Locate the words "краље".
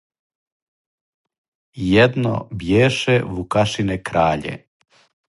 4.11-4.55